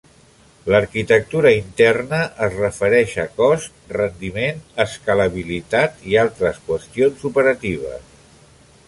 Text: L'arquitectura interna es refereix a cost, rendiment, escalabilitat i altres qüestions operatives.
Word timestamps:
L'arquitectura 0.75 1.49
interna 1.57 2.21
es 2.47 2.55
refereix 2.61 3.13
a 3.25 3.25
cost, 3.41 3.75
rendiment, 3.99 4.65
escalabilitat 4.87 6.03
i 6.13 6.19
altres 6.23 6.59
qüestions 6.71 7.29
operatives. 7.33 8.11